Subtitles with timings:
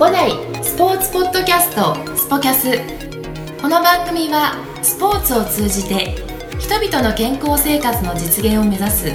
[0.00, 0.30] 五代
[0.64, 2.70] スポーツポッドキャストスポキャス
[3.60, 6.14] この番組はスポーツを通じて
[6.58, 9.12] 人々の健康生活の実現を目指す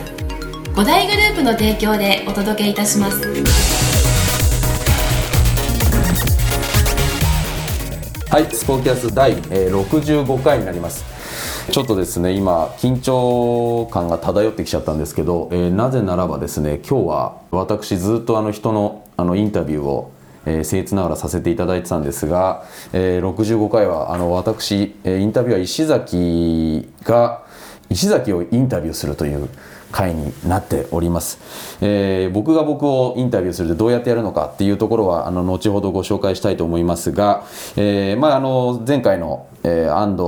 [0.76, 3.20] 五大グループの提供でお届けいたします
[8.30, 11.04] はい、スポーキャス第、65回になります。
[11.72, 20.12] ちょっとですね、今、緊張感が漂ってきちゃったんですけど、えーなぜならばですね、今日は私ずっとあの人のあのインタビューを、
[20.46, 22.64] えー、僭越ながらさせていただいてたんですが、
[22.94, 27.44] えー65回はあの私、えーインタビュアー石崎が
[27.90, 29.50] 石崎をインタビューするという
[29.92, 31.40] 回になっております、
[31.82, 37.46] えー僕が僕をインタビューするとどうやってやるのかっていうところはあの後ほどご紹介したいと思いますが、
[37.78, 40.24] えーまあ、あの前回の、えー安藤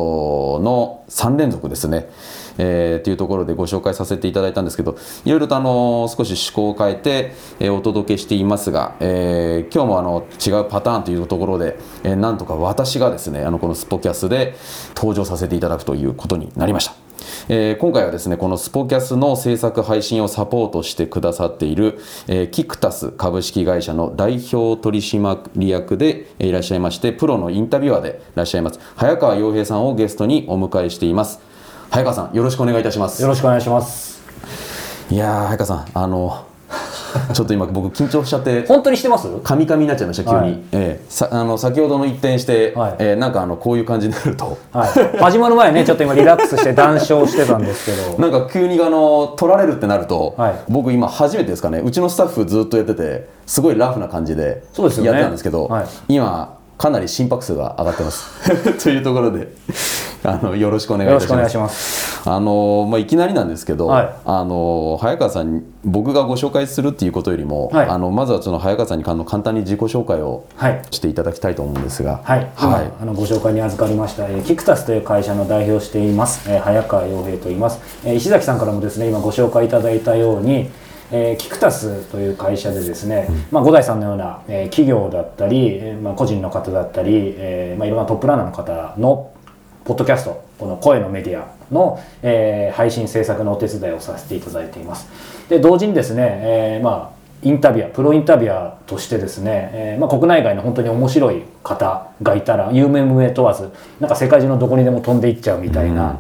[0.64, 2.10] の3連続ですね。
[2.58, 14.56] えー、というところでご紹介させていただいたんですけどいろいろとあの少し趣向を変えて、えーお届けしていますが、えー今日もあの違うパターンというところで、えーなんとか私がですねあのこのスポキャスで
[14.96, 16.96] 登場させていただくということになりました。
[17.50, 31.40] えー今回はですねこのスポキャスの制作配信をサポートしてくださっている、えーキクタス株式会社の代表取締役でいらっしゃいましてプロのインタビュアーでいらっしゃいます早川洋平さんをゲストにお迎えしています
[31.90, 33.22] 早川さんよろしくお願いいたします。
[33.22, 34.22] よろしくお願いします。
[35.10, 36.46] いやー早川さんあの
[37.34, 38.66] ちょっと今僕緊張しちゃって。
[38.68, 39.28] 本当にしてます？
[39.42, 40.52] カミカミになっちゃいました急に、はい。
[40.74, 41.06] ええ。
[41.10, 42.96] さあの先ほどの一転して、はい。
[43.00, 44.58] えーなんかあのこういう感じになると。
[44.74, 45.18] はい。
[45.18, 48.20] 始まる前ね、ちょっと今リラックスして談笑してたんですけど。
[48.22, 50.56] なんか急にあの取られるってなると、はい。
[50.68, 51.80] 僕今初めてですかね。
[51.84, 55.86] うちのスタッフずっとやっててすごいラフな感じでやってたんですけどはい。
[56.10, 58.30] 今かなり心拍数が上がってます。
[58.84, 59.52] というところで
[60.24, 61.58] あのよろしくお願いいたします。
[61.58, 62.30] ます。
[62.30, 64.10] あのまあ、いきなりなんですけど、はい。
[64.26, 67.88] あの早川さんに僕がご紹介するっていうことよりも、はい。
[67.88, 70.82] あのまずはその早川さんに簡単に自己紹介をはい。
[70.92, 72.92] していただきたいと思うんですが、はい、今はい。
[73.02, 80.70] あのご紹介に預かりました、えーキクタスという会社の代表をしています、えー早川洋平と言います、えー石崎さんからもですね今ご紹介いただいたように、
[81.12, 89.32] えーキクタスという会社でですね、まあ、五代さんのような、えー企業だったり、えーまあ、個人の方だったり、えーまあ、いろんなトップランナーの方の
[89.86, 95.08] ポッドキャストこの声のメディアの、えー配信制作のお手伝いをさせていただいています。
[95.50, 103.70] で同時にですね、えーまあインタビュアープロインタビュアーとしてですね、えーまあ、国内外の本当に面白い方がいたら有名無名問わず
[104.00, 106.20] なんか世界中のどこにでも飛んでいっちゃうみたいな、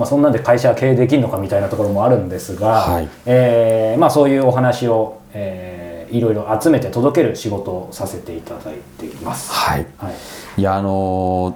[0.00, 3.08] まあ、そんなんで会社は経営できるのかみたいなところもあるんですが、はい。
[3.26, 9.52] えーまあ、そういうお話を、えーいろいろ集めて届ける仕事をさせていただいています。
[9.52, 9.86] はい。
[9.96, 10.14] はい。
[10.56, 11.54] いやあのー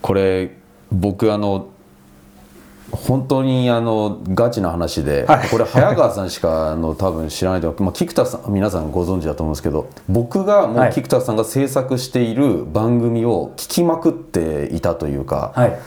[0.00, 0.56] これ
[0.90, 1.66] 僕あの
[2.90, 5.48] 本当にあのガチな話で、はい。
[5.50, 10.90] これ早川さんしかあの多分知らないと思う、まあ、菊田さん皆さんご存知だと思うんですけど僕がもはい。
[10.90, 15.78] う菊田さんが制作している番組を聞きまくっていたというか、はい。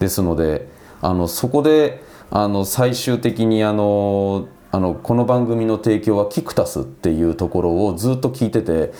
[0.00, 8.92] ですのであのそこであの最終的にあのあのこの番組の提供はキクタスっていうところをずっと聞いてて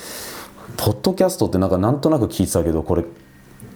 [0.77, 3.05] ポッドキャストってなんかなんとなく聞いてたけどこれ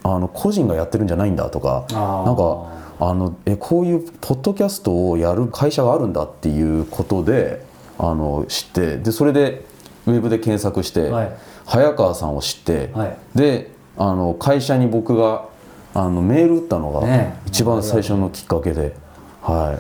[0.03, 7.65] あの個人がやってるんじゃないんだとかなんかあのえこういうポッドキャストをやる会社があるんだっていうことで
[7.99, 9.65] あの知ってでそれで
[10.07, 11.33] ウェブで検索して、はい。
[11.67, 13.17] 早川さんを知って、はい。
[13.35, 15.49] であの会社に僕が
[15.95, 18.95] あのメール打ったのが一番最初のきっかけで、
[19.43, 19.79] は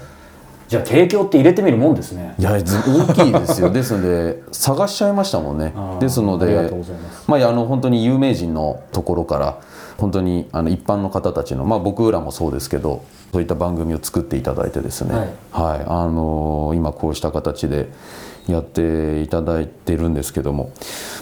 [0.70, 2.32] じゃあ提供って入れてみるもんですね。
[2.38, 3.70] い、いやず大きいですよ。
[3.74, 5.74] ですので探しちゃいましたもんね。
[5.98, 6.72] ですので
[7.26, 9.56] まあ、あの本当に有名人のところから
[9.98, 15.84] 本当にあの一般の方たちの、まあ、僕らもそうですけどそういった番組を作っていただいてですね、はい。
[15.88, 17.88] あの今こうした形で
[18.46, 20.70] やっていただいてるんですけども、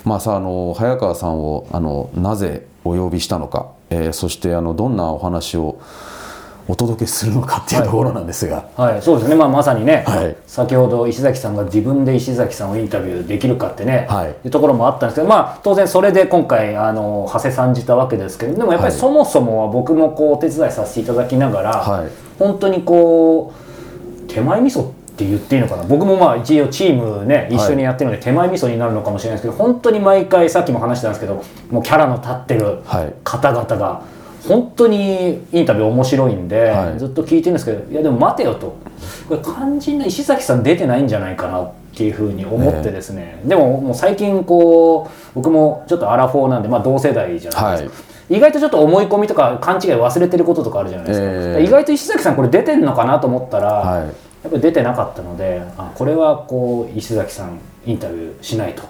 [0.04, 5.78] まあ、さあの早川さんをあのなぜお呼びしたのか、えーそしてあのどんなお話を
[6.70, 8.68] お届けするのかっていうところなんですが。
[8.76, 10.36] はい、そうですね、まあ、まさにね、はい。
[10.46, 14.28] 先ほど石崎さんが自分で石崎さんをインタビューできるかってね、はい。
[14.28, 19.00] いうところもあったんですけど、まあ、当然それで今回あの長谷さんじたわけですけどでもやっぱりはい。
[19.00, 22.10] そもそもは僕もこうお手伝いさせていただきながら、はい。
[22.38, 25.84] 本当にこう手前味噌って言っていいのかな？
[25.84, 33.14] 僕もまあ一応チームね一緒にやってるので手前味噌になるのかもしれないですけど本当に毎回さっきも話したんですけどもうキャラの立ってるはい。
[33.24, 34.02] 方々が
[34.46, 36.98] 本当にインタビュー面白いんで、はい。
[36.98, 38.76] ずっと聞いてるんですけどいやでも待てよと。
[39.28, 51.64] これ肝心な石崎さん出てないんじゃないかなっていうふうに思ってですね、でももう最近こう僕もちょっとアラフォーなんで、まあ、同世代じゃないですか、意外とちょっと思い込みとか勘違い忘れてることとかあるじゃないですか、ええ。
[51.64, 58.82] 意外と石崎さんこれ出てんのかなと思ったら、はいやっぱり出てなかったのであこれはこう石崎さんインタビューしないと。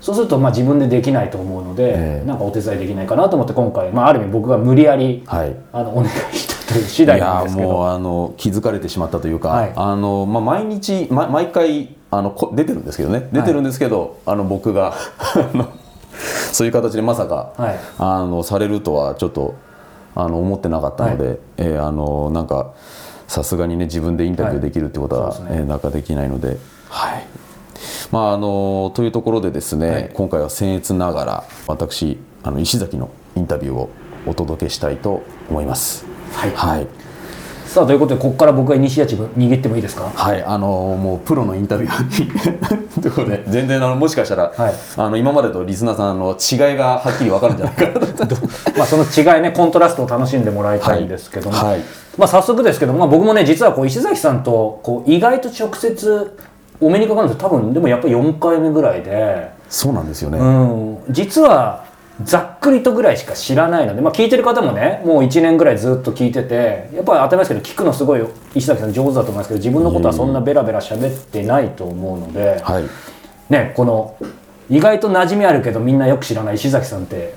[0.00, 2.26] そうするとまあ自分でできないと思うので、ええ。
[2.26, 5.56] なんかお手伝いできないかなと思って今回、まあ、ある意味僕が無理やり、はい。
[5.72, 7.66] あのお願いしたという次第なんですけど。
[7.66, 9.72] いやもうあの気づかれてしまったというか、はい。
[9.74, 13.28] あのまあ、毎日、ま、毎回あのこ出てるんですけどね。
[13.32, 14.94] 出てるんですけど、あの僕が
[16.52, 17.78] そういう形でまさか、はい。
[17.98, 19.56] あのされるとはちょっと
[20.14, 22.72] あの思ってなかったので、はえーあのなんか
[23.28, 25.42] さすがにね自分でインタビューできるってことは、はい。
[25.42, 25.48] ね。
[25.52, 26.56] えーなんかできないので。
[26.88, 27.26] はい。
[28.10, 30.10] まああのというところでですね、はい。
[30.12, 33.90] 今回は僭越ながら私あの石崎のインタビューを
[34.26, 36.06] お届けしたいと思います。
[36.32, 36.50] はい。
[36.52, 36.86] はい。
[37.66, 40.04] さあということでここから僕がイニシアチブ握ってもいいですか？
[40.08, 40.66] はい、あの
[40.98, 42.30] もうプロのインタビュアーに。
[43.02, 44.74] ということで全然あのもしかしたら、はい。
[44.96, 48.36] あの今までとリスナーさんの違いがはっきり分かるんじゃないかなと。
[48.78, 51.66] まあその違いねコントラストを楽しんでもらいたいんですけども、はい。
[51.72, 51.80] はい
[52.18, 56.36] まあ、早速ですけども、まあ、僕もね実はこう石崎さんとこう意外と直接
[56.80, 61.86] お目にかかるんです多分でもやっぱり4回目ぐらいで、そうなんですよね、うん、実は
[62.22, 68.24] ざっくりとぐらいしか知らないので、まあ、聞いてる方もねもう1年ぐらいずっと聞いててやっぱり当たり前ですけど聞くのすごい
[68.54, 72.84] 石崎さん上手だと思いますけど自分のことはそんなベラベラ喋ってないと思うので、はい。
[73.48, 74.16] ね、この
[74.68, 77.34] 意外と馴染みあるけどみんなよく知らない石崎さんって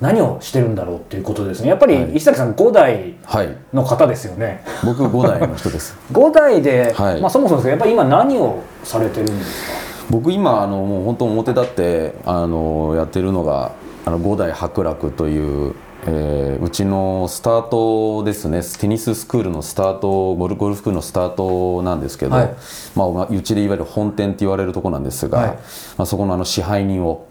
[0.00, 1.68] 何をしてるんだろうっていうことですね。
[1.68, 2.16] やっぱりはい。
[2.16, 3.56] 石崎さん5代はい。
[3.72, 4.62] の方ですよね。
[4.84, 5.96] 僕5代の人です。
[6.12, 7.20] 5代で、はい。
[7.20, 9.78] まあ、そもそもですけどやっぱり今何をされてるんですか？
[10.10, 13.72] 僕今あのもう本当表立ってあのやってるのが
[14.06, 15.74] あの五代伯楽という、
[16.06, 18.62] えーうちのスタートですね。
[18.80, 22.54] テニススクールのスタートゴルゴルフスクールのスタートなんですけど、はい。
[22.94, 25.48] まあまあ、うちでいわゆる本店って言われるところなんですが、はい。
[25.96, 27.26] まあ、そこのあの支配人を、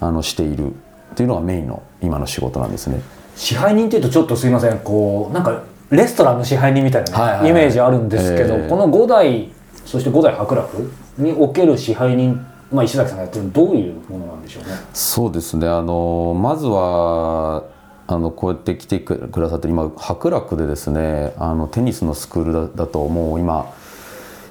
[0.00, 0.72] あのしている
[1.12, 3.00] っていうのがメインの今の仕事なんですね。
[3.36, 4.78] 支配人っていうとちょっとすいません。
[4.80, 7.50] こうなんかレストランの支配人みたいなね、はいはいはい。
[7.50, 8.68] イメージあるんですけど、えー。
[8.68, 9.50] この5代
[9.84, 14.70] そして5代伯楽における支配人、まあ、石崎さんがやってるのどういうものなんでしょうね。
[14.94, 15.68] そうですね。
[15.68, 17.64] あのまずは
[18.06, 23.81] あのこうやって来てくださって今伯楽でですねあのテニスのスクールだだともう今、えー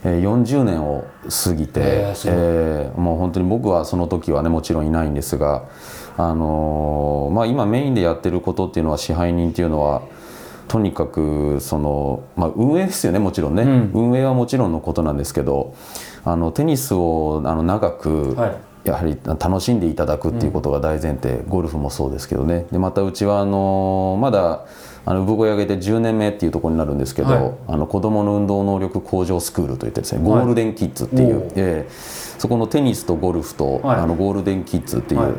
[0.03, 1.05] 40年を
[1.45, 5.65] 過ぎて、えーえーもう本当に僕はその時はねもちろんいないんですが、
[6.17, 10.01] あのーまあ、今メインでやってることっていうのは支配人っていうのは
[10.67, 13.91] とにかくその、まあ、運営ですよねもちろんね、うん。
[13.93, 15.75] 運営はもちろんのことなんですけど
[16.23, 18.57] あのテニスをあの長く、はい。
[18.83, 22.65] やはり楽しんでいただくっていうことが大前提、ゴルフもそうですけどね。
[22.71, 24.65] でまたうちはあのまだ
[25.05, 27.53] あの産声を上げて10年目っていうところになるんですけど、はい。
[27.67, 31.91] あの子どもの運動能力向上スクールといってですねゴールデンキッズっていう、ええ。
[31.91, 33.99] そこのテニスとゴルフと、はい。
[33.99, 35.31] あのゴールデンキッズっていう、はい。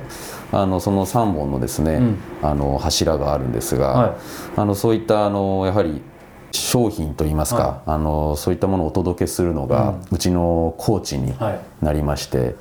[0.52, 2.18] あのその3本のですね、うん。
[2.42, 4.12] あの柱があるんですが、はい。
[4.56, 6.02] あのそういったあのやはり
[6.50, 11.60] 商品といいますか、あのそういったものをお届けするのが、うちのコーチにはい。
[11.84, 12.56] なりまして、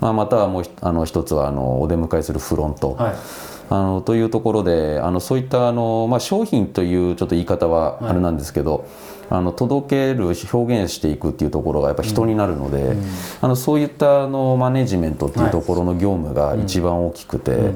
[0.00, 3.14] まあ、またはもうひあの一つはあのお出迎えするフロント、はい
[3.70, 8.86] あのというところであのそういったあの、まあ、商品というちょっと言い方はあれなんですけど、
[9.30, 12.96] あの届ける表現していくっていうところがやっぱ人になるので、
[13.40, 17.72] あのそういったあのマネジメントっていうところの業務が一番大きくて、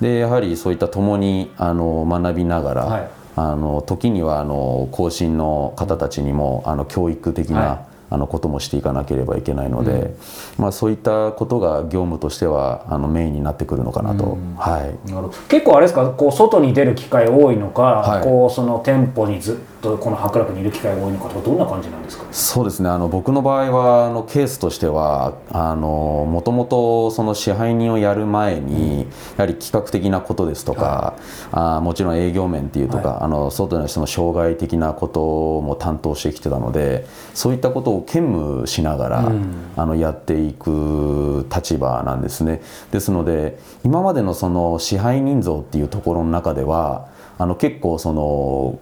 [0.00, 3.10] でやはりそういった共にあの学びながら、はい。
[3.38, 10.14] あの時にはあの後進の方たちにもあの教育的な、はいあのこともしていかなければいけないので、
[10.58, 15.34] まあ、そういったことが業務としてはあのメインになってくるのかなと、はい、なるほど。
[15.48, 16.08] 結構あれですか？
[16.10, 18.22] こう外に出る機会多いのか、はい。
[18.22, 22.88] こうその店舗にずっとこの伯楽にいる機会が多いのかとかどんな感じなんですかそうですね。
[22.88, 29.06] あの僕の場合はあのケースとしてはあのもともとその支配人をやる前に、や
[29.38, 31.16] はり企画的なことですとか、
[31.52, 39.32] あもちろん営業面っていうとか、あの外の人の障害的なことも担当してきてたのでそういったことを兼務しながら、
[39.76, 42.62] あのやっていく立場なんですね。
[42.90, 48.78] ですので今までのその支配人像っていうところの中ではあの結構その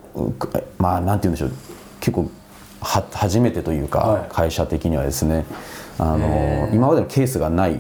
[0.79, 1.53] まあなんて言うんでしょう。
[2.01, 2.31] 結構
[2.81, 4.27] は初めてというか、はい。
[4.29, 5.45] 会社的にはですね。
[5.97, 7.79] あの今までのケースがない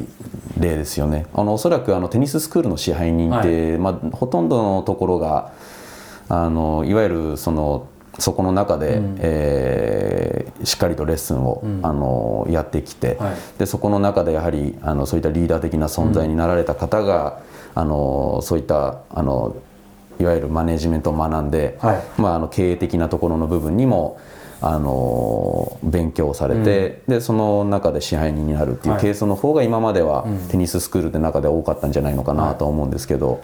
[0.58, 1.26] 例ですよね。
[1.34, 5.52] あのおそらくあのテニススクールの支配人って、まあ、ほとんどのところが
[6.28, 7.88] あのいわゆるその
[8.20, 13.36] そこの中で、えーしっかりとレッスンを、あのやってきて、はい。
[13.58, 17.40] でそこの中でやはりあのそういったリーダー的な存在になられた方が、
[17.74, 19.56] あのそういったあの
[20.20, 22.02] いわゆるマネジメントを学んで、はい。
[22.20, 24.18] まあ、あの経営的なところの部分にも
[24.60, 29.02] あの勉強されて、でその中で支配人になるっていうはい。
[29.02, 33.42] ケースの方が今まではテニススクールの中で多かったんじゃないのかなと思うんですけど、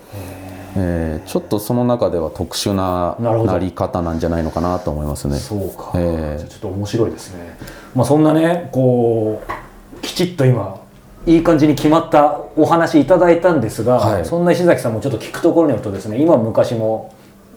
[0.77, 5.37] えーちょっとその中では特殊ななり方なんじゃないのかなと思いますね。
[5.37, 7.57] そうか、ええじゃあちょっと面白いですね。
[7.95, 10.80] まあそんなねこうきちっと今
[11.27, 14.25] いい感じに決まったお話いただいたんですが、はい。
[14.25, 17.12] そんな石崎さんもちょっと聞くところによるとですね今昔も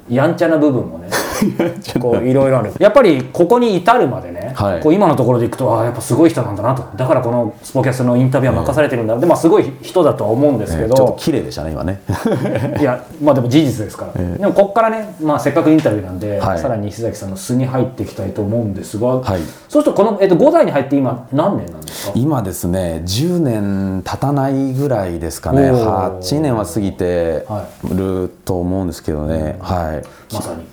[0.10, 1.08] やんちゃな部分もね
[2.00, 2.74] こういろいろある。
[2.80, 4.80] やっぱりここに至るまでね、はい。
[4.82, 6.84] こう今のところでいくとああやっぱすごい人なんだなと。
[6.96, 12.02] だからこのスポキャスのインタビューは任されてるんだ、でまあすごい人だとは思うんですけえーちょっとど、綺麗でしたね今ね。
[12.80, 16.60] いやまあでも事実ですから、でもここからね、まあ、せっかくインタビューなんで、はい。
[16.60, 19.42] さらに石崎さんの素に入っていきたいと思うんですが、はい。
[19.70, 22.14] そうするとこの、えっと5代に入って今何年なんですか？
[22.16, 25.72] 今ですね10年経たないぐらいですかね。
[25.72, 26.20] おー。
[26.20, 29.58] 8年は過ぎてはると思うんですけどね。
[29.62, 30.34] はい。
[30.34, 30.64] まさに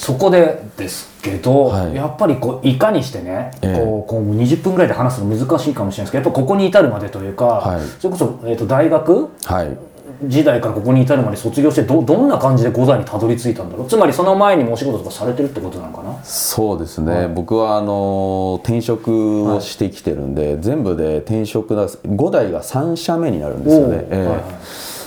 [0.00, 1.94] そこでですけど、はい。
[1.94, 3.84] やっぱりこういかにしてね、ええ。
[3.84, 7.82] こうこう20分ぐらいで話すの難しいかもしれないですけどやっぱここに至るまでというか、はい。
[8.00, 9.28] それこそ、えっと大学？
[9.44, 9.76] はい。
[10.24, 13.88] 時代からここに至るまで卒業してどどんな感じで五代にたどり着いたんだろう？
[13.88, 16.24] つまりその前にもお仕事とかされてるってことなのかな？
[16.24, 17.28] そうですね、はい。
[17.28, 24.06] 僕はあの転職をしてきてるんで、全部で転職だ5代が3社目になるんですよね、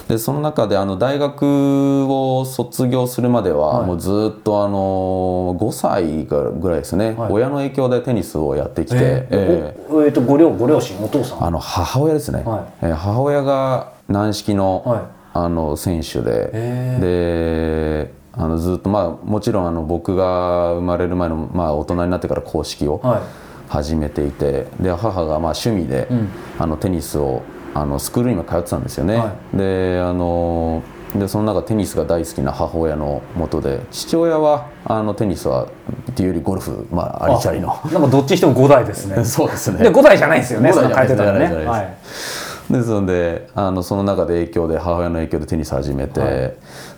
[0.07, 3.87] でその中であの大学を卒業するまでは、はい。
[3.87, 7.31] もうずっとあの5歳ぐらいですね、はい。
[7.31, 9.75] 親の影響でテニスをやってきて、ええ。
[9.79, 11.45] えおえっとご両ご両親お父さん？
[11.45, 12.85] あの母親ですね、はい。
[12.87, 15.01] えー母親が軟式の,、はい。
[15.35, 23.21] あの選手で、へであのずっとまあもちろんあの僕が生まれる前の、まあ、大人になってから公式をはい。
[23.69, 26.29] 始めていてで母がまあ趣味で、うん。
[26.59, 27.41] あのテニスを
[27.73, 30.83] あのスクールにも通ってたんですよね、はであの
[31.15, 35.65] でその中テニスが大好きな母親のもとで父親はあのテニスは
[36.11, 37.71] っていうよりゴルフ、まあ、ありきたりの。
[37.71, 39.21] あなんかどっちにしても5代ですね。
[39.25, 39.83] そうですね。
[39.83, 42.63] で5代じゃないんですよね五代じゃないその書いてたのねじゃないはです。
[42.71, 42.73] い。
[42.73, 46.53] ですのであのその中で影響で母親の影響でテニス始めて、はい。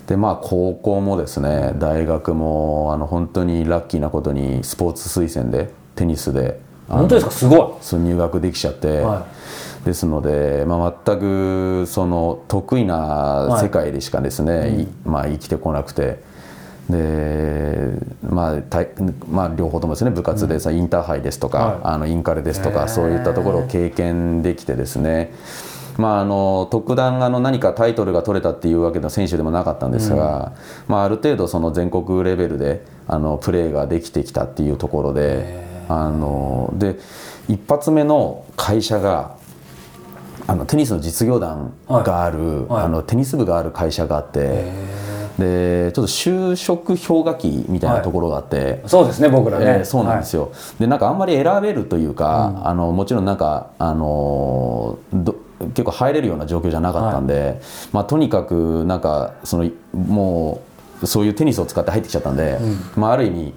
[0.07, 7.31] でまあ高校もですね大学もあの本当にラッキーなことにスポーツ推薦でテニスで本当ですか？
[7.31, 7.67] すごい。
[7.81, 9.25] そう入学できちゃって、は
[9.85, 14.87] ですので、まあ、全くその得意な世界でしかですね、い。
[15.05, 16.35] まあ、生きてこなくて。
[16.87, 18.89] でまあたい
[19.27, 21.79] まあ、両方ともですね部活でさ、インターハイですとか、はい。
[21.83, 25.33] あのインカレですとかそういったところを経験できてですね。
[25.97, 30.53] まあ、あの特段あの何かタイトルが取れたっていうわけの選手でもなかったんですが、
[30.87, 36.99] まあ、ある程度その全国レベルであのプレーができてきたっていうところであので
[37.47, 39.37] 一発目の会社が
[40.47, 42.83] あのテニスの実業団がある、はい。
[42.83, 44.71] あのテニス部がある会社があって
[45.39, 48.81] でちょっと就職氷河期みたいなところがあって。
[48.85, 54.97] そうですね僕らね、えーそうなんですよ、でなんかあんまり選べるというか、あのもちろんなんか、あの
[55.73, 57.61] 結構入れるような状況じゃなかったんで、
[57.91, 60.61] まあ、とにかくなんかそのも
[61.01, 62.59] うそういうテニスを使って入ってきちゃったんで、
[62.95, 63.53] まあ、ある意味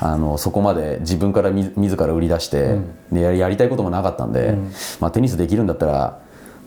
[0.00, 2.78] あのそこまで自分からみ自ら売り出して、
[3.12, 4.56] でやりやりたいこともなかったんで、
[4.98, 6.20] まあ、テニスできるんだったら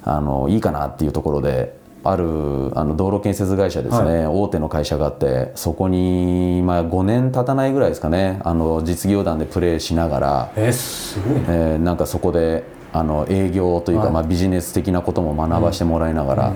[0.04, 1.82] あのいいかなっていうところで。
[2.06, 11.46] あるあの道路建設会社ですね、大手の会社があってそこに、まあ、5年経たないぐらいですかねあの実業団でプレーしながら、えーすごいね。
[11.48, 14.14] えーなんかそこであの営業というか、はい。
[14.16, 16.54] まあ、ビジネス的なことも学ばしてもらいながら、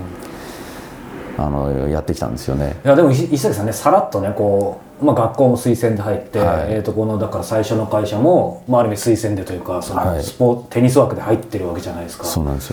[1.37, 2.79] あのやってきたんですよね。
[2.83, 6.73] いやでも石石崎さんねさらっとねこう、まあ、学校も推薦で入って、はい。
[6.73, 10.23] えー、とこのだから最初の会社も、まあ、ある意味推薦でというかそのはい。
[10.23, 12.25] スポ、テニス枠で入ってるわけじゃないですか。
[12.25, 12.69] そうなんです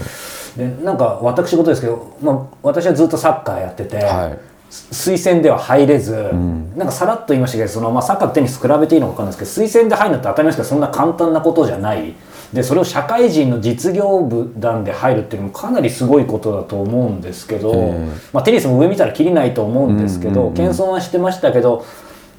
[0.58, 0.68] よ。
[0.68, 4.38] でなんか私事ですけど、まあ、私はずっとサッカーやってて、はい。
[4.70, 6.12] 推薦では入れず、
[6.76, 12.14] なんかさらっと言いましたけどその、まあ、サッカーとテニス比べていいのか分かんないですけど推薦で入るのって当たり前ですけどそんな簡単なことじゃない。
[12.52, 20.54] でそれを社会人の実業部団で入るっていうのもかなりすごいことだと思うんですけど、えまあ、テニスも上見たらきりないと思うんですけど、うんうんうん。
[20.54, 21.84] 謙遜はしてましたけど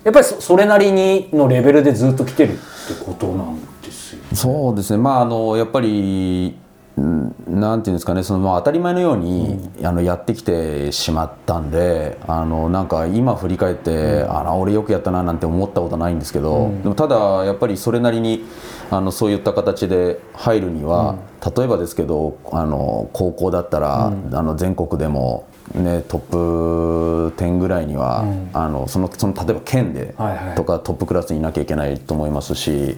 [0.05, 2.61] やっぱりそれなりにのレベルでずっと来てるって
[3.03, 4.19] ことなんですよ。
[4.33, 6.55] そうですねまああのやっぱり
[6.97, 18.45] なんていうんですかねそのまあ当たり前のように、あのやってきてしまったんであのなんか今振り返って、あら俺よくやったななんて思ったことないんですけど、でもただやっぱりそれなりに
[18.91, 21.17] あのそういった形で入るには、
[21.55, 28.23] 例えばですけどあの高校だったら、あの全国でもね、トップ10ぐらいには、
[28.53, 30.55] あのそのその例えば県ではいはい。
[30.55, 32.97] とかトップクラスにいなきゃいけないと思いますし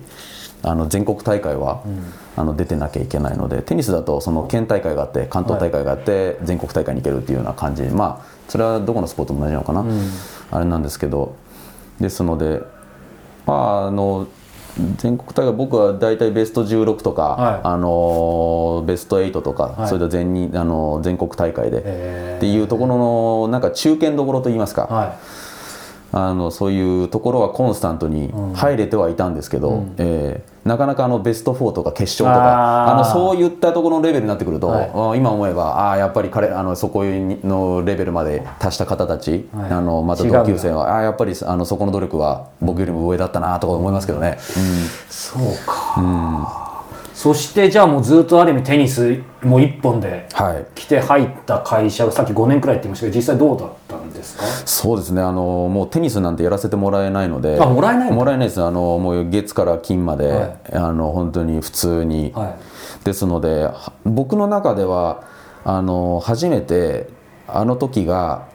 [0.67, 1.83] あの全国大会は、
[2.35, 7.83] あの出てなきゃいけないのでテニスだとその県大会があって関東大会があって、全国大会に行けるっていうような感じ。
[7.83, 9.85] まあそれはどこのスポーツも同じなのかな、
[10.51, 11.35] あれなんですけど。
[11.99, 12.61] ですので
[13.45, 14.27] まああの
[14.97, 17.61] 全国大会僕は大体ベスト16とか、はい。
[17.63, 19.87] あのベスト8とか、はい。
[19.87, 25.17] それと全にあの全国大会で、っていうところのなんか中堅どころといいますか、は
[26.11, 32.93] あのそういうところはコンスタントに入れてはいたんですけど、えーなかなかあのベスト4とか決勝とあかー。
[32.93, 34.91] あのそういったところのレベルになってくると、はい。
[34.93, 39.71] あ今思えばああやっぱり彼あのそこのレベルまで達した方たち、はい。
[39.71, 44.37] あのまた同級生はああやっぱりあのそこの努力は僕よりも上だったなとか思いますけどね。
[45.09, 46.66] そうか、
[47.17, 50.65] そしてじゃあもうずっとある意味テニスもう一本ではい。
[50.75, 54.43] 来て入った会社さっき5年くらいって言いましたけど実際どうだったんですか？
[54.43, 55.23] そうですね。
[55.23, 57.59] あのもうテニスなんてやらせてもらえないので。
[57.59, 60.57] あもらえないもらえないですあのもう月から金まで、はい。
[60.73, 63.03] あの本当に普通に、はい。
[63.03, 65.23] ですのでは僕の中では
[65.65, 67.07] あの初めて
[67.47, 68.47] あの時が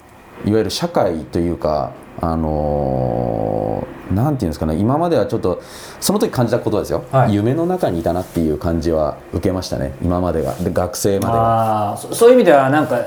[0.45, 5.62] いわゆる社会というかあのなんていうんですかね今まではちょっと
[6.00, 7.35] その時感じたことですよ、はい。
[7.35, 10.54] 夢の中にいたなっていう感じは受けましたね今までが。
[10.54, 11.90] で学生までは。
[11.90, 13.00] ああそそういう意味ではなんか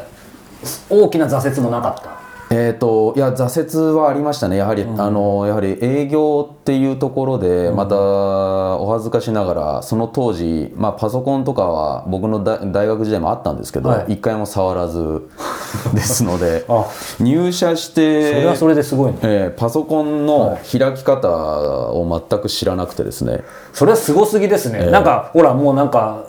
[0.90, 2.25] 大きな挫折もなかった？
[2.52, 14.14] えー、といや挫折はありましたね、やはり,、あのやはり営業っていうところで、またお恥ずかしながら、その当時、まあ、パソコンとかは僕の大大学時代もあったんですけど、はい。
[14.14, 15.28] 一回も触らず
[15.94, 16.86] ですのであ、
[17.20, 19.18] 入社して、それはそれですごいね。
[19.24, 24.92] えーパソコンの開き方を全く知らなくてですね、それはすごすぎですね、ええ。
[24.92, 26.26] なんかほらもうなんか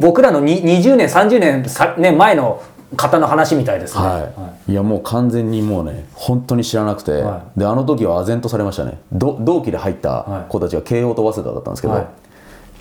[0.00, 2.60] 僕らのに20年30年さ、ね、前の
[2.96, 4.72] 方の話みたいですね、はい。
[4.72, 4.74] い。
[4.74, 8.98] やもう完全にもうね本当に知らなくて、はであの時は唖然とされましたね。
[9.12, 12.06] ど同期で入った子たちが慶応と早稲田だったんですけど、はい。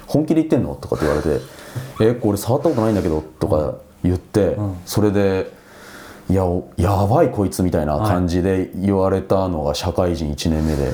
[0.07, 0.75] 本気で言ってんの？
[0.75, 1.41] とかって言われて
[2.01, 5.51] 「えこれ触ったことないんだけど」とか言って、それで
[6.29, 10.91] 「いやおやばいこいつ」みたいな感じで言われたのが社会人1年目で、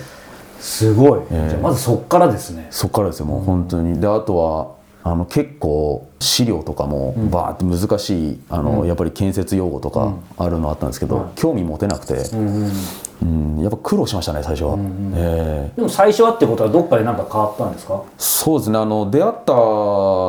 [0.60, 1.50] すごい、ええ。
[1.50, 2.68] じゃあまずそっからですね。
[2.70, 4.00] そっからですよもう本当に。
[4.00, 4.78] であとは
[5.12, 14.78] あの結構資料とかもバーって難しい、あのやっぱり建設用語とかあるのあったんですけど、興味持てなくて、うんやっぱ苦労しましたね最初は、
[15.16, 15.75] ええ。
[15.75, 18.04] でも最初はってことはどっかで何か変わったんですか？
[18.18, 19.54] そうですねあの出会った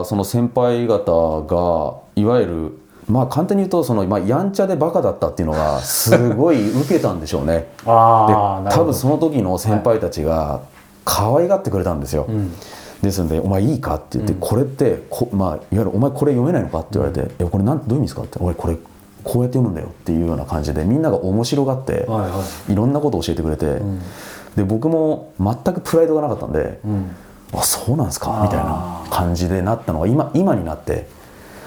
[0.05, 7.69] その先輩方がいわゆるまあ簡単に言うとその、まあ、やんちゃでバカだったっていうのがすごい受けたんでしょうね。
[7.87, 10.61] あで多分その時の先輩たちが
[11.04, 12.26] 可愛がってくれたんですよ、
[13.02, 18.76] ですので「お前いいか?」って言って「これってこ、まあ、いわゆるお前これ読めないのか?」って言われて「えこれなんどういう意味ですか?」って「俺これ
[19.23, 22.28] こうやって読むんだよ」っていうような感じでみんなが面白がって、はいは
[22.69, 23.80] いろんなことを教えてくれて、
[24.56, 26.80] で僕も全くプライドがなかったんで
[27.52, 31.08] 「あそうなんですか」みたいな感じでなったのが今今になって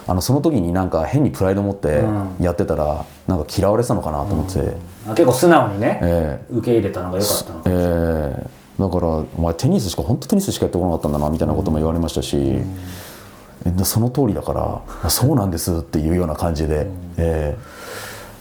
[0.08, 2.04] あのその時になんか変にプライド持って
[2.42, 4.78] やってたらなんか嫌われてたのかなと思ってて。
[5.06, 8.48] あ結構素直にね、ええ受け入れたのが良かったのかええ
[8.80, 12.38] だからお前テニスしか本当テニスしかやってこなかったんだなみたいなことも言われましたし、
[13.66, 17.56] えでその通りだからあそうなんですっていうような感じで、え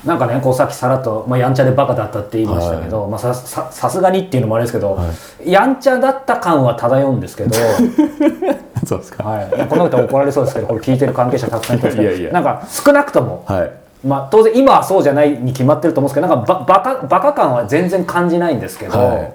[0.04, 4.98] なんかねこうさっきさらっと、まあ、やんちゃでバカだったって言いましたけど、まあ、さささすがにっていうのもあれですけど、
[5.44, 9.22] やんちゃだった感は漂うんですけど、え そうですか。
[9.22, 11.96] はい、こんなことは怒られそうですけどこれ聞いてる関係者たくさんいます。
[11.96, 12.32] けどいやいや。
[12.32, 13.70] なんか少なくとも、はい。
[14.04, 19.32] まあ、当然今はそうじゃないに決まってると思うんですけどなんかババカバカ感は全然感じないんですけど、はい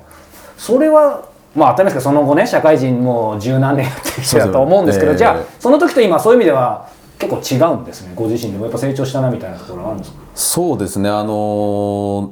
[0.57, 1.23] それは
[1.55, 6.89] まあ当たり前ですけどその後ね社会人もう十何年やってきてたと思うんですけどじゃあええその時と今そういう意味では
[7.19, 8.65] 結構違うんですねご自身でも。
[8.65, 10.17] やっぱ成長したなみたいなところはあるんですか？
[10.35, 11.09] そうですね。
[11.09, 12.29] あのー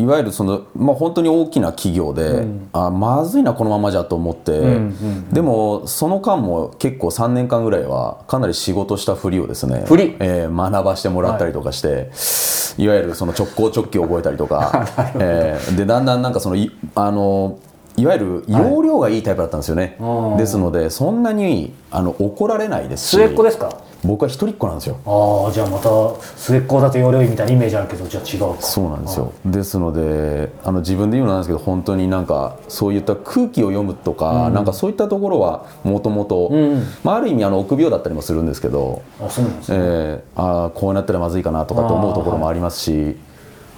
[0.00, 4.78] いわゆるその、まあ、本当に大きな企業で、あまずいなこのままじゃと思って、
[5.32, 10.14] でもその間も結構3年間ぐらいはかなり仕事したふりをですねふり？
[10.20, 12.12] えー学ばしてもらったりとかして、
[12.80, 14.86] い、わゆるその直行直帰を覚えたりとか、
[15.18, 17.58] えーでだんだんなんかそのいあの
[17.98, 23.16] いわゆる容量がいいタイプだったんですよね、うんですのでそんなにあの怒られないですし。
[23.16, 23.82] 末っ子ですか？
[24.04, 24.96] 僕は一人っ子なんですよ。
[25.04, 25.88] ああじゃあまた
[26.36, 28.62] 末っ子だと容量いいみたいなイメージあるけどじゃあ違うか。
[28.62, 36.52] そうなんですよ、ですのであの自分で言うのなんですけど本当になんかそういった空気を読むとか、なんかそういったところはもともと
[37.04, 43.16] あある意味あの臆病だったりもするんですけど、あそうなんですね、えーあーこうなったらまずいかなとかと思うところもありますし、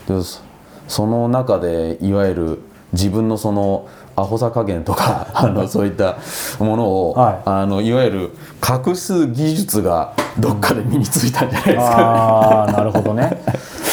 [0.07, 0.43] でそ
[0.87, 2.59] その中でいわゆる
[2.93, 3.89] 自分のその
[4.21, 6.17] アホさ加減とか あのそういった
[6.59, 7.39] ものを、はい。
[7.45, 8.31] あのいわゆる
[8.87, 13.43] 隠す技術がどっかで身についたんじゃないですか、ああなるほどね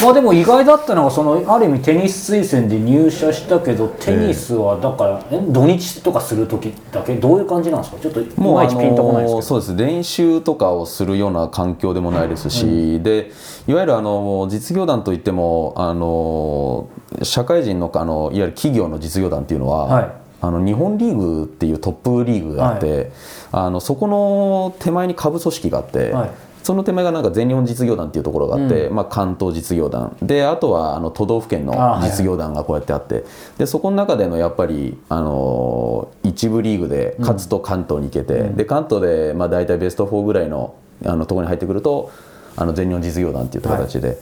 [0.01, 7.15] まあでも意外だったのがそのある意味テニス推薦で入社したけどテニスはだから、え土日とかする時だけ？
[7.15, 8.01] どういう感じなんですか？
[8.01, 9.75] ちょっといもうあのそうです。
[9.75, 13.31] 練習とかをするような環境でもないですし、で
[13.67, 16.89] いわゆるあの実業団といってもあの
[17.23, 20.11] 社会人のあのいわゆる企業の実業団っていうのは、はい。
[20.39, 23.11] あの日本リーグっていうトップリーグがあって、
[23.51, 26.11] あのそこの手前に下部組織があって。
[26.11, 26.29] はい
[26.67, 30.17] その手前がなんか全日本実業団っていうところがあって、まあ、関東実業団。
[30.21, 33.23] であとはあの都道府県の実業団がこうやってあって。
[33.57, 40.75] でそこの中でのやっぱり、あのー一部リーグで勝つと関東に行けて、で関東でまあ大体ベスト4ぐらいの
[41.05, 42.11] あのところに入ってくると
[42.57, 44.17] あの全日本実業団っていう形で、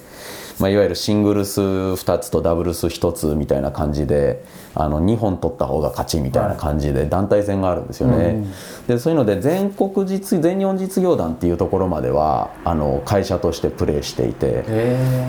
[0.59, 8.45] まあ、いわゆるシングルス2つとダブルス1つみたいな感じであの2本取った方が勝ちみたいな感じで団体戦があるんですよね。
[8.87, 14.63] でそういうので全国実全日本実業団っていうところまではあの会社としてプレーしていて。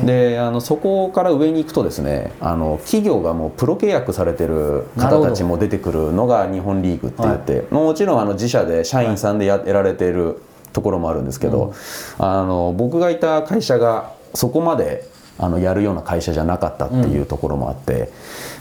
[0.05, 10.41] であのそこから上に行くとですねあの企業がもうプロ契約されてる方たちも出てくるのが日本リーグって言って、もちろんあの自社で社員さんでやられている
[10.73, 11.75] ところもあるんですけど、
[12.19, 18.11] あの僕がいた会社がそこまであのやるような会社じゃなかったっていうところもあって、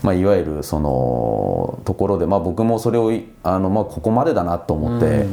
[0.04, 5.26] まあ、いわゆるそのところで、まあ、僕もそれをいあの、まあ、ここまでだなと思って、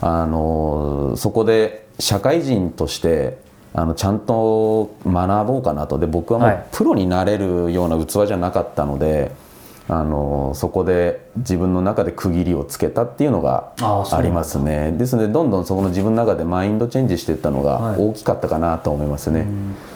[0.00, 3.38] あのそこで社会人として
[3.74, 5.98] あのちゃんと学ぼうかなと。
[5.98, 6.54] で僕はもはい。
[6.56, 9.32] うプロになれるような器じゃなかったので。
[9.88, 14.92] あのそこで自分の中で区切りをつけたっていうのがありますね。
[14.92, 17.96] ですのでどんどんそこの自分の中でマインドチェンジしていったのはい。
[17.96, 19.46] が大きかったかなと思いますね、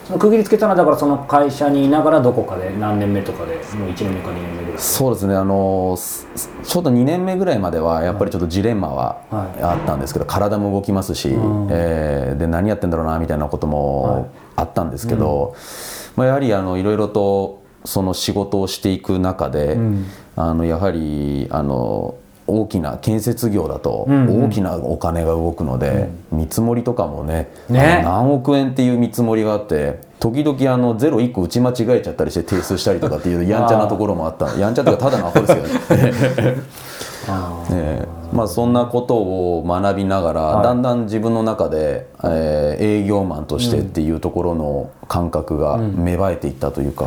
[0.06, 4.80] その区切りつけたのはだからその会社にいながらどこかで何年目とかでもう1年目か2年目ぐらい。
[4.80, 5.34] そうですね。
[5.34, 6.26] あのす
[6.62, 9.62] ちょうど2年目ぐらいまではやっぱりちょっとジレンマははい。
[9.62, 11.68] あったんですけど、体も動きますし、ん。
[11.70, 13.74] えーで何やってんだろうなみたいなことはい。
[13.74, 15.54] もあったんですけど、
[16.16, 20.04] まあ、やはりあのいろいろとその仕事をしていく中で、ん。
[20.36, 22.14] あのやはりあの
[22.46, 24.44] 大きな建設業だとうんうん。
[24.46, 28.02] 大きなお金が動くので、見積もりとかもねね。
[28.04, 34.54] 何億円っていう見積もりがあって時々あのゼロ1個打ち間違えちゃったりして提出したりとかっていう やんちゃなところもあった。
[34.58, 35.56] やんちゃというかただのアホですよ
[37.70, 38.20] ね。
[38.32, 40.64] まあ、そんなことを学びながら、はい。
[40.64, 47.06] だんだん自分の中で、えー営業マンとしてっていうところの感覚が芽生えていったというか、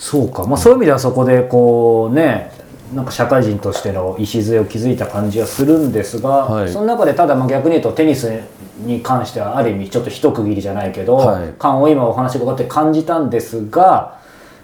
[0.00, 2.50] そうか、まあ、そういう意味ではそこでこうね
[2.94, 6.72] なんか社会人としての礎を築いた感じはするんですが、はい。
[6.72, 8.40] その中でただまあ逆に言うとテニス
[8.78, 11.52] に関してはある意味ちょっと一区切りじゃないけど、はい。
[11.56, 14.18] 感を今お話伺って感じたんですが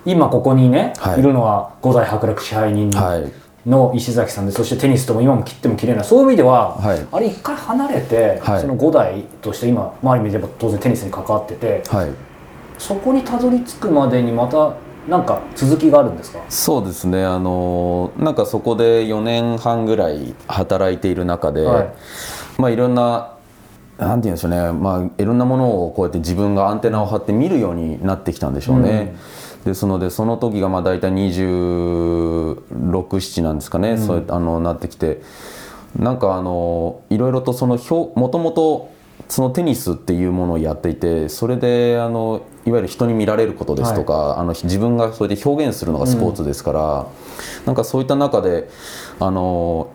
[0.04, 1.20] 今ここにね、はい。
[1.20, 3.32] い、るのは五代伯楽支配人はい。
[3.68, 6.04] の石崎さんでそしてテニスとも今も切っても切れない。
[6.04, 7.06] そういう意味では、はい。
[7.12, 8.60] あれ一回離れて、はい。
[8.60, 12.10] その五代として今、まあ、ある意味では当然テニスに関わっててはい、
[12.78, 14.74] そこにたどり着くまでにまた
[15.08, 16.40] なんか続きがあるんですか？
[16.48, 17.24] そうですね。
[17.24, 21.88] あのなんかそこで4年半ぐらい働いている中で、はい。
[22.58, 23.32] まあいろんな
[23.98, 29.16] なんて言うんでしょうね、まあ、いろんなものをこうやって自分がアンテナを張って見るようになってきたんでしょうね。
[29.64, 35.22] ですのでその時がまあ大体267なんですかね、そうやってあのなってきて。
[35.98, 38.90] なんかあのいろいろとその表もともと
[39.28, 47.06] そのテニスっていうものをやっていてそれであのいわゆる人に見られることですとか、あの自分がそれで表現するのがスポーツですから、
[47.64, 48.68] なんかそういった中で
[49.20, 49.90] あの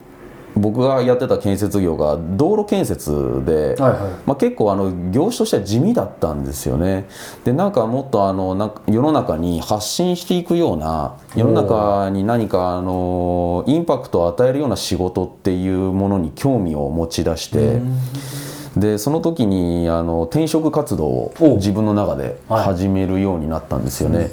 [0.55, 4.11] 僕がやってた建設業が道路建設で、はいはい。
[4.25, 7.07] まあ、結構あの業種としては地味だったんですよね。
[7.45, 17.81] でなんかもっとあのなんか世の中に発信していくような世の中に何かあのインパクトを与えるような仕事っていうものに興味を持ち出して
[18.77, 22.63] でその時にあの転職活動をお自分の中ではい。
[22.63, 24.31] 始めるようになったんですよね。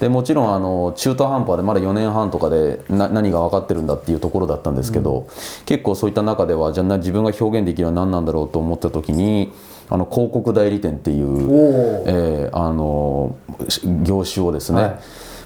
[0.00, 5.26] でもちろんあの中途半端でまだ4年半とかでな何が分かってるんだっていうところだったんですけど、
[5.64, 9.52] 結構そういった中ではじゃあな自分が表現できるのは何なんだろうと思った時に
[9.88, 13.36] あの広告代理店っていう、えーあの
[13.68, 14.98] し業種をですね、はい。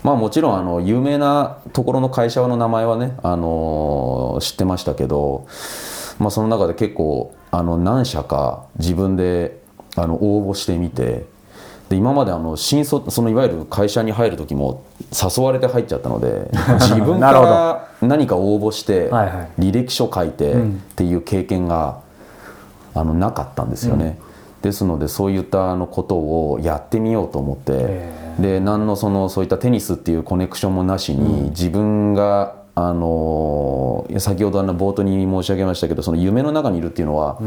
[0.03, 5.47] まあもちろんあの有名なところの会社の名前はね、あの知ってましたけど、
[6.19, 9.61] まあ、その中で結構あの何社か自分で
[9.97, 11.27] あの応募してみて
[11.89, 16.49] で今まであの新卒そのいわゆる会社に入る時も誘われて入っちゃったので
[16.81, 19.11] 自分から何か応募して
[19.59, 20.71] 履歴書書いてうん。
[20.71, 21.99] っていう経験が
[22.95, 24.19] あのなかったんですよね。
[24.63, 37.39] ですのでそういったあのことをやってみようと思ってへで何のそのそういったテニスっていうコネクションもなしに、自分があの先ほどあの冒頭に申し上げましたけどその夢の中にいるっていうのは、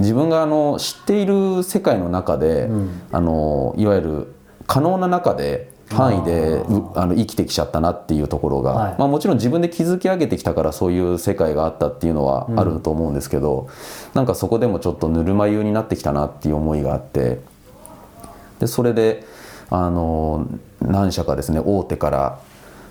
[0.00, 2.68] 自分があの知っている世界の中で、
[3.12, 4.34] あのいわゆる
[4.66, 8.94] 可能な中で範囲でうあの生きてきちゃったなっていうところが、はい。
[8.98, 13.68] まあ、もちろん自分で築き上げてきたからそういう世界があったっていうのはあると思うんですけど、
[14.14, 17.40] なんかそこでもちょっとぬるま湯になってきたなっていう思いがあって
[18.58, 19.24] でそれで
[19.70, 20.46] あの
[20.80, 22.40] 何社かですね大手から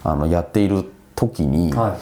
[0.03, 0.85] あのやっている
[1.15, 1.93] 時に、はい。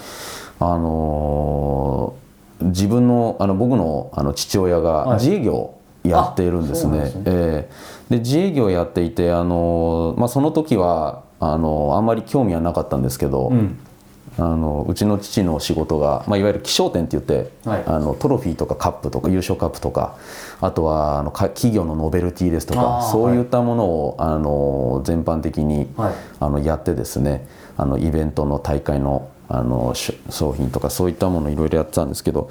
[0.60, 2.14] あの
[2.62, 5.08] 自分のあの僕のあの父親はい。
[5.10, 6.90] が自営業やっているんですね。
[6.90, 7.24] あそうなんですね。
[7.26, 7.70] え
[8.10, 8.16] え。
[8.16, 13.78] で自営業やっていてあの、まあ、その時はあのあんまり興味はなかったんですけど、うん。
[14.38, 17.84] あのうちの父の仕事が、まあ、いわゆる気象点って言って、はい。
[17.86, 20.16] あのトロフィーとかカップとか優勝カップとか
[20.62, 27.48] あとはあのか企業のノベルティですとあかーそういったものを、あの全般的に、はいあのやってですね
[27.78, 32.50] あのイベントの大会のあのし商品とかそういったものいろいろやってたんですけど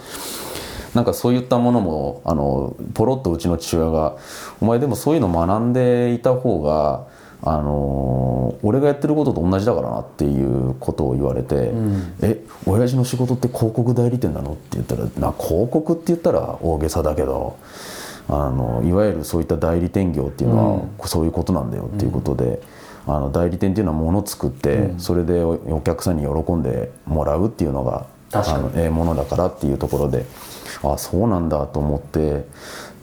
[0.95, 4.17] なんかそういったものもあのポロッとうちの父親が
[4.61, 7.05] 「お前でもそういうの学んでいた方が
[7.43, 11.73] あの俺がやってることと同じだからな」っていうことを言われて
[12.23, 17.55] 「え親父の仕事って広告代理店なの?」って言ったらな広告って言ったら大げさだけど。
[18.31, 22.63] あのいわゆるそういった代理店業っていうのはそういうことなんだよっていうことで、
[23.07, 30.25] あの代理店っていうのは物作って、それでおお客さんに喜んでもらうっていうのがあのええものだからっていうところで
[30.83, 32.47] あそうなんだと思って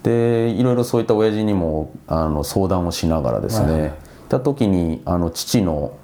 [0.03, 3.93] でいろいろそういった親父にもあの相談をしながらですね、はい
[4.27, 5.97] た時にあの父の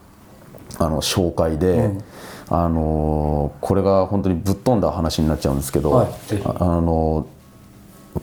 [0.80, 1.92] あの紹介で、
[2.50, 6.08] あのこれが本当にぶっ飛んだ話になっちゃうんですけど、はい。
[6.46, 7.28] あの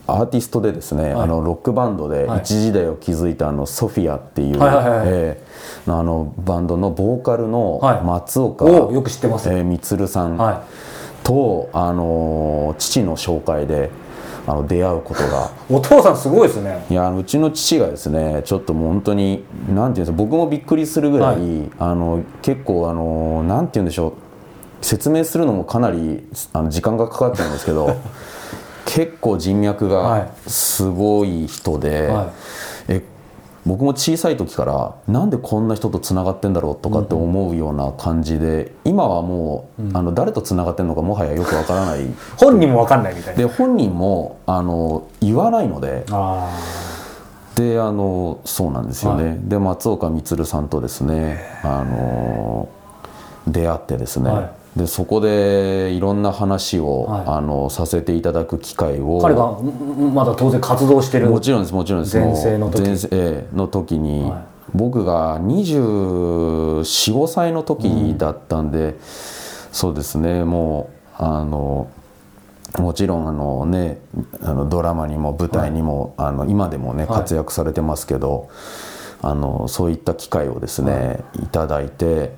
[0.07, 2.39] アーティストでですね、あのロックバンドではい。
[2.39, 5.07] 一時代を築いたあのソフィアっていう、はいはいはい。
[5.07, 5.51] えー
[5.87, 8.01] あのバンドのボーカルのはい。
[8.03, 9.49] 松岡、およく知ってます。
[9.49, 10.63] えー、充さんは
[11.23, 13.89] と、あの父の紹介で
[14.47, 15.49] あの出会うことが。
[15.69, 16.85] お父さんすごいですね。
[16.89, 21.71] いやうちの父がですねちょっともう本当になんていうんですか僕もびっくりするぐらい、はい。
[21.79, 24.13] あの結構あのなんていうんでしょう
[24.81, 27.95] 説明するのもかなりあの時間がかかっちゃうんですけど
[28.85, 30.21] 結構人脈はい。
[30.21, 32.27] がすごい人で、はい。
[32.87, 33.03] え
[33.65, 42.07] 僕も小さい時からなんでこんな人とつながってんだろうとかって思うような感じで、今はもう、あの誰とつながってんのかもはやよくわからない。
[42.37, 43.39] 本人も分かんないみたいな。
[43.39, 46.49] で本人もあの言わないのであ
[47.55, 49.39] であのそうなんですよね、はい。
[49.43, 52.67] で松岡充さんとですねあの
[53.47, 57.23] 出会ってですね、はでそこでいろんな話を、はい。
[57.27, 62.17] あのさせていただく機会をあ彼がんまだ当然活動してるもちろんですもちろんです。
[62.17, 62.81] 前世の時。
[62.81, 64.41] 前世ええの時に、はい。
[64.73, 70.45] 僕が245歳の時だったんで、そうですね。
[70.45, 71.89] もうあの
[72.79, 73.99] もちろんあのね
[74.41, 77.17] あのドラマにも舞台にも、あの今でもねはい。
[77.17, 78.49] 活躍されてますけど、
[79.21, 82.33] あのそういった機会をですね、い、ただいて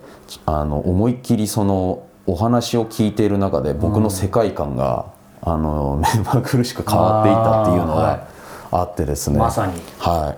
[0.47, 5.05] あの思いっきりそのお話を聞いている中で僕の世界観が、
[5.41, 8.23] あの 目まぐるしく変わっていったっていうのが
[8.71, 9.39] あってですね。
[9.39, 9.73] まさに。
[9.99, 10.35] は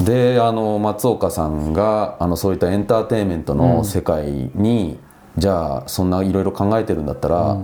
[0.00, 4.98] い、であの松岡さんがあのそういったエンターテインメントの世界に、
[5.36, 7.56] じゃあそんないろいろ考えてるんだったら、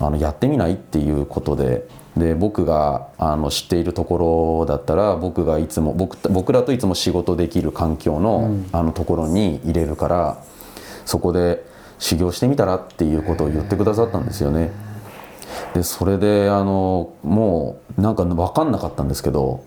[0.00, 1.88] あのやってみないっていうことで。
[2.16, 10.42] で僕があの知っているところだったら僕がいつも僕僕らといつも仕事できる環境の,、あのところに入れるから
[11.04, 11.64] そこで
[11.98, 14.70] 修行してみたらっていうことを言ってくださったんですよね。
[15.74, 19.64] でそれであのもうなんか分かんなかったんですけど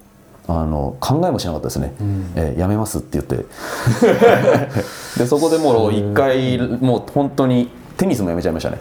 [0.47, 1.93] あの考えもしなかったですね、
[2.35, 3.45] えーやめますって言って。
[5.17, 8.79] でそこでもう一回もう本当にテニスもやめちゃいましたね、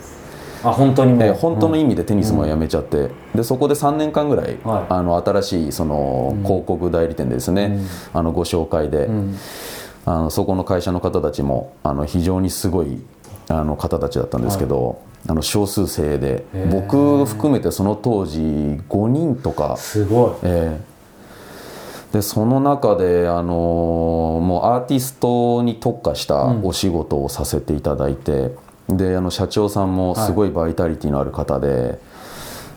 [0.64, 4.84] あ本当にもう、えー本当の意味でテニスもやめちゃって、でそこで3年間ぐらい、はい。
[4.88, 7.78] あの新しいその広告代理店でですね、
[8.14, 9.10] あのご紹介で、
[10.06, 13.02] あのそこの会社の方たちもあの非常にすごい
[13.50, 20.30] あの方たちだったんですけど、あの少数生で僕含めてその当時5人とか、すごい。
[20.44, 20.90] ええ。
[22.12, 28.52] でその中で、あのもうアーティストに特化したお仕事をさせていただいて、
[28.88, 31.98] であの社長さんもすごいバイタリティのある方で,、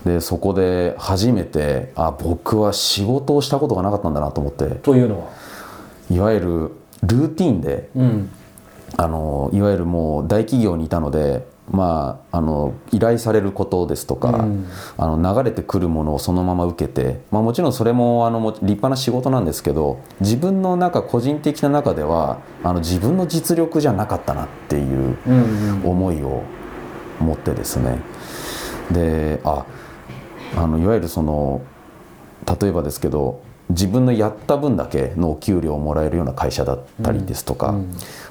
[0.04, 4.66] でそこで初めてあ僕は仕事をしたことがなかったんだなと思って。
[4.66, 5.30] というのは？
[6.10, 6.70] いわゆる
[7.02, 8.30] ルーティンでうん
[8.96, 14.68] あのいわゆるもう大企業にいたので、まあ、あの依頼されることですとか、うん。
[14.96, 25.16] あの流れてくるものをそのまま受けて、まあ、もちろんそれもあのも立派な仕事なんですけど自分の中個人的な中ではあの自分の実力じゃなかったなっていう
[25.84, 26.42] 思いを
[27.20, 27.98] 持ってですね。
[28.90, 29.64] であ
[30.56, 31.62] あのいわゆるその
[32.60, 37.74] 例えばですけど自分のやった分だけのお給料をもらえるような会社だったりですとか、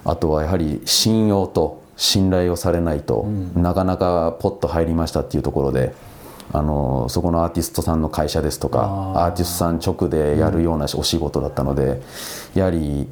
[0.05, 5.93] あとはやはり信用と信頼をされないと、なかなかポッと入りましたっていうところで。
[6.51, 12.01] あのそこのアーティストさんの会社ですとかアーティストさん直でやるようなお仕事だったので、
[12.53, 13.07] やはり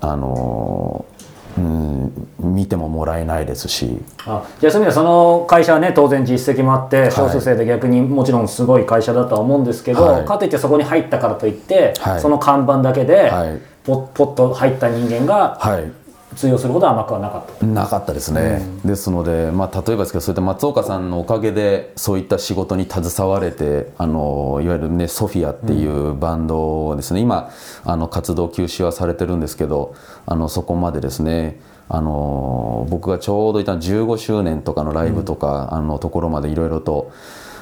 [0.00, 1.06] あの、
[1.56, 3.98] うん、見てももらえないですし。
[4.26, 10.24] あじゃあそういう意味ではその会社はね当然実績もあって少数生で逆にもちろんすごい会社だとは思うんですけど、はい。
[10.24, 12.20] かといってそこに入ったからといって、はい。
[12.20, 13.60] その看板だけで、はい。
[13.84, 16.03] ポポッと入った人間がはい
[16.36, 27.50] 通用するほど甘くはなかったなかったですね、ですので、まあ、例えばですけどそういった松岡さんのおかげでそういった仕事に携われてあのいわゆるねソフィアっていうバンドをですね、今
[27.84, 29.94] あの活動休止はされてるんですけど
[30.26, 37.12] あのそこまでですねあの僕がちょうどいた15周年とかのライブとか、あのところまでいろいろと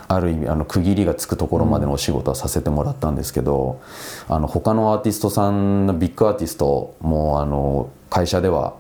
[0.08, 3.80] ある意味あの区切りがつくところまでのお仕事はさせてもらったんですけど、
[4.28, 8.75] あの他のアーティストさんのビッグアーティストもあの会社では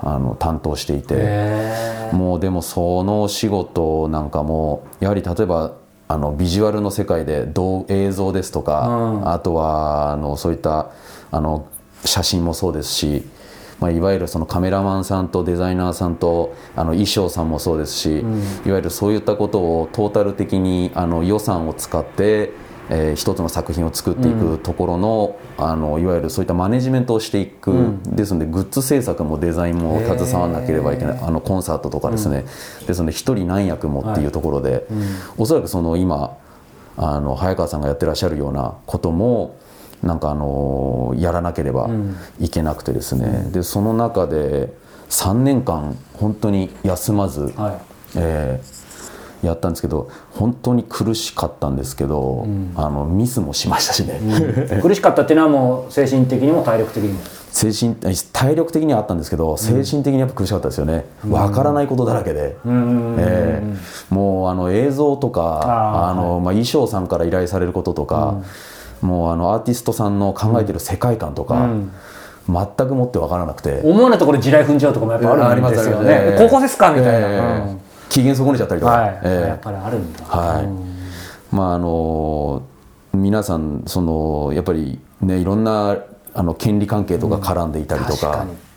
[0.00, 1.14] あの担当していて
[2.12, 5.74] もうでもその仕事なんかもやはり例えば
[6.08, 9.30] あのビジュアルの世界で動映像ですとか、うん。
[9.30, 10.90] あとはあのそういった
[11.30, 11.68] あの
[12.02, 13.26] 写真もそうですし、
[13.78, 18.22] まあ、いわゆるそのカメラマンさんとデザイナーさんとあの衣装さんもそうですし、い
[18.70, 22.52] わゆるそういったことをトータル的にあの予算を使って、
[22.90, 31.18] えー一つの作品を作っていくところの,、あのいわゆるそういったマネジメントをしていく、ですのでグッズ制作もデザインも携わらなければいけない。
[31.20, 32.44] あのコンサートとかですね、
[32.86, 34.86] ですので一人何役もっていうところで、
[35.36, 36.36] おそらくその今
[36.96, 39.56] あの早川さんがやってらっしゃるようなことも
[40.02, 41.90] なんかあのやらなければ
[42.40, 44.72] いけなくてですね、でその中で
[45.10, 47.80] 3年間本当に休まず、はい。
[48.16, 48.77] えー
[49.42, 54.20] やったんですけど本当に苦しかったんですけど、あのミスもしましたしね、
[54.82, 57.20] 苦しかったっていうのはもう精神的にも体力的にも。
[57.50, 68.42] 精神体力的にはあったんですけど精神的にやっぱ苦しかったですよね、わからないことだらけで、えーもうあの映像とかあの、まあ、衣装さんから依頼されることとか、
[69.00, 71.68] もうあのアーティストさんの考えてる世界観とか、
[72.48, 73.80] 全くもってわからなくて。
[73.82, 76.90] 思わぬところで地雷踏んじゃうとかもやっぱあるんですよね、えーここですか？
[76.92, 82.62] みたいな、えーうん機嫌損ねちゃったりとか、はい、えーやっぱりあるんだ、はい、まああの
[83.12, 85.98] 皆さんそのやっぱりねいろんな
[86.34, 88.68] あの権利関係とか絡んでいたりとか,、確かに。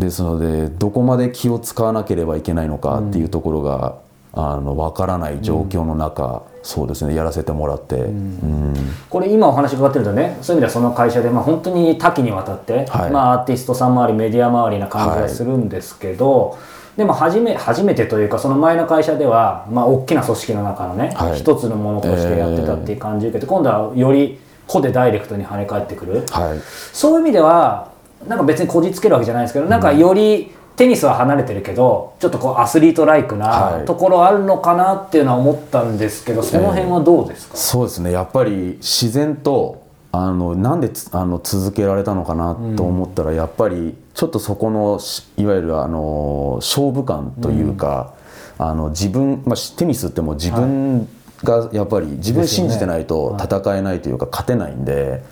[0.00, 3.96] ですのでどこまで気を使わなければいけないのかっていうところが、
[4.36, 8.74] あの分からない状況の中、そうですねやらせてもらって、うん。
[9.08, 13.10] これ今お話伺ってるとねそういう意味ではその会社で、まあ、本当に多岐にわたって、はい。
[13.12, 16.58] まあ、アーティストさん周りメディア周りな感じがするんですけど、
[16.96, 21.38] でも初め初めてというかその前の会社では、まあ、大きな組織の中のね、はい。
[21.38, 26.60] 一つのものとしてやってたっていう感じを受けて、今度はより個でダイレクトに跳ね返ってくる、はい。
[26.92, 27.90] そういう意味では
[28.28, 33.84] なんか別にこじつけるわけじゃないですけどなんかよりテニスは離れてるけどちょっとこうアスリートライクはない。
[33.86, 38.12] ところあるのかなっていうのは思ったんですけどその辺はどうですか、そうですね。
[38.12, 39.83] やっぱり自然と
[40.16, 48.14] あのなんでつあの続けられたのかなと思ったら、やっぱりちょっとそこのしいわゆるあの勝負感というか、
[48.56, 51.08] あの自分、まあ、しテニスってもう自分
[51.42, 55.24] がやっぱり自分信じてないと戦えないというか勝てないんで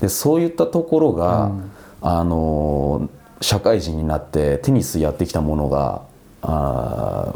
[0.00, 1.52] でそういったところが、
[2.00, 3.08] あの
[3.40, 6.02] 社会人になってテニスやってきたものが
[6.42, 7.32] あ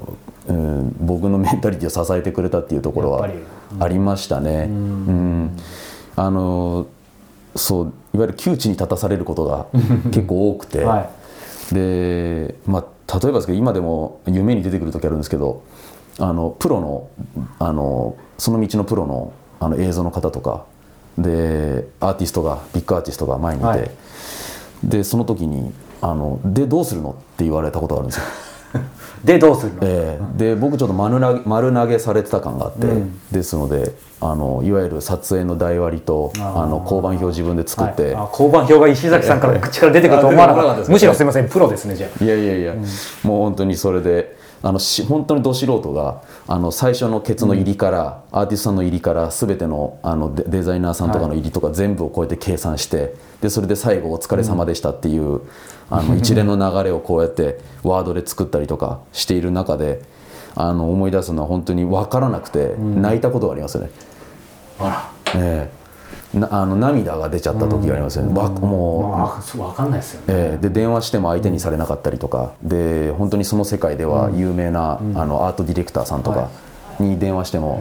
[0.49, 3.29] ー、うん、僕のメンタリティを支えてくれたっていうところは
[3.79, 4.67] ありましたね。
[4.69, 5.57] うん
[6.19, 6.87] あの
[7.55, 9.67] そういわゆる窮地に立たされることが
[10.13, 11.11] 結構多くて、はい
[11.73, 15.63] で、まあ、例えばですけど今でも夢に出てくる時あるんですけど
[16.19, 17.09] あのプロの
[17.59, 20.65] あのその道のプロのあの映像の方とか
[21.19, 23.91] でアーティストがビッグアーティストが前にいて、はい
[24.85, 28.25] でその時にあの「でどうするの?」って言われたことがあるんですよ。
[29.25, 32.87] でどうするの、えーで僕ちょっと丸投げ丸投げされてた感があって、
[33.33, 40.63] ですのであのいわゆる撮影の台割りとあの交番表自分で作って、交番表が石崎さんから口から出てくると思わなかった。
[40.63, 41.49] あ出てこなかったですねむしろすみません。
[41.49, 42.25] プロですねじゃあ。
[42.25, 42.75] いやいやいや、
[43.25, 55.41] もう本当にそれであのし本当にど素人があの最初のケツの入りから、アーティストさんの入りから全てのあのデデザイナーさんとかの入りとか全部をこうやって計算してでそれで最後「お疲れ様でした」っていう、
[55.91, 60.03] あの一連の流れをこうやってワードで作ったりとかしている中で
[60.55, 63.91] あの思い出すのは本当に分からなくて、泣いたことがありますね。
[64.81, 65.79] あええ。
[66.39, 68.39] なあの涙が出ちゃった時がありますよね。
[68.39, 69.03] わもう。
[69.03, 70.25] らまあ分かんないですよね。
[70.29, 72.53] えーで電話しても相手にされなかったりとか。
[72.63, 76.51] で本当にその世界では有名な、あのアートディレクターさんとか
[76.99, 77.81] に電話しても、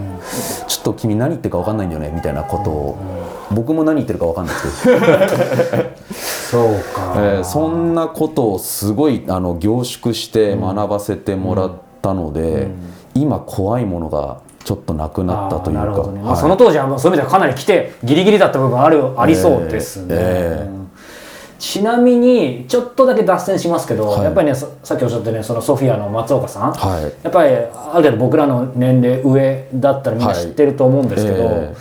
[0.68, 2.98] ちょっと君何言ってるか分かんないんだよねみたいなことを、
[3.52, 5.96] 僕も何言ってるか分かんなくて、
[6.50, 11.72] そうか、えーそんなことをすごいあの凝縮して学ばせてもらっ
[12.02, 12.68] たので、
[13.14, 16.22] 今怖いものがちょっとなくなったというか、あーなるほどね。
[16.22, 16.42] まあはい。
[16.42, 20.78] その当時はそういう意味ではかなり来てギリギリだった部分あるありそうですね、ええうん
[21.60, 24.24] ちなみにちょっとだけ脱線しますけど、はい。
[24.26, 27.04] やっぱりねささっきおっしゃったねそのソフィアの松岡さん、はい。
[27.24, 31.76] やっぱりある程度僕らの年齢上だったらみんな知ってると思うんですけど、え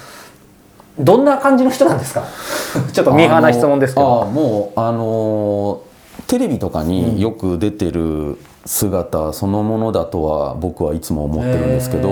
[0.99, 2.25] どんな感じの人なんですか？
[2.93, 4.25] ちょっとミーハーな質問ですけど。
[4.27, 5.87] もうあのー
[6.29, 12.09] テレビとかによく出てる姿そのものだとは僕はいつも思ってるんですけど、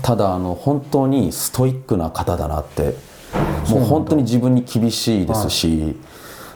[0.00, 2.94] ただあの本当にストイックな方だなって
[3.68, 5.96] もう本当に自分に厳しいですし、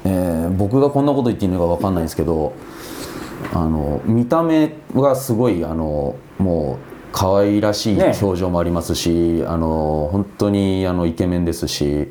[0.05, 2.53] えー僕がこんなこと言っていいのか分かんないんですけど
[3.53, 8.17] あの見た目がすごいあのもう可愛らしいね。
[8.21, 12.11] 表情もありますし、あの本当にあのイケメンですし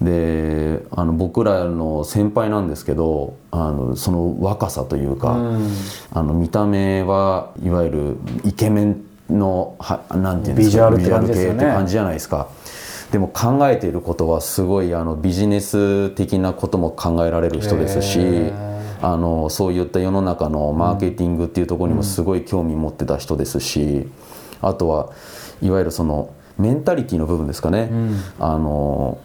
[0.00, 5.36] であの僕らの先輩なんですけどあのその若さというか、
[6.12, 12.48] あの見た目はいわゆるイケメンのはなんていうんですかビジュアル系って感じじゃないですか。
[13.12, 18.50] でも考えていることはすごいあのビジネス的なことも考えられる人ですし
[19.02, 24.08] あのそういった世の中のマーケティングっていうところにもすごい興味持ってた人ですし、
[24.62, 25.10] あとは
[25.60, 27.90] いわゆるそのメンタリティの部分ですかね、
[28.38, 29.18] あの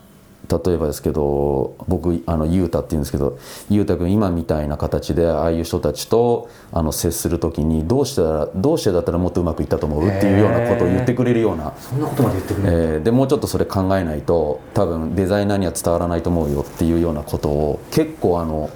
[0.49, 3.37] 例えばですけど僕あの雄太っていうんですけど
[3.69, 10.07] 雄太君今みたいな形でああいう人たちとあの接する時にどうしたらどうしてだったらもっとうまくいったと思う？
[10.07, 11.73] っていうようなことを言ってくれるような。
[11.77, 18.69] そんなことまで言ってくれる、えーでもうちょっとそれ考えないと多分デザイナーには伝わらないと思うよっていうようなことを結構あの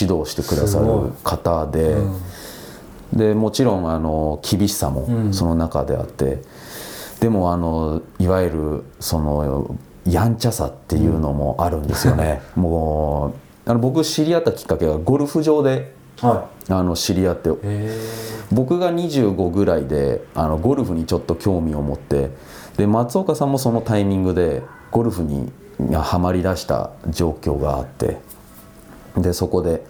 [0.00, 1.96] 指導してくださる方で、
[3.14, 6.42] でもちろんあの厳しさもその中であって、
[7.20, 12.42] でもあのいわゆるそのやんちゃさっていうのもあるんですよね。
[12.56, 13.34] も
[13.66, 17.50] うあの僕知り合ったきっかけがゴルフ場ではあの知り合って
[18.52, 22.30] 僕が25ぐらいであのゴルフにちょっと興味を持って
[22.76, 25.50] で松岡さんもそのタイミングでゴルフに
[25.92, 28.18] はまりだした状況があって
[29.16, 29.84] でそこで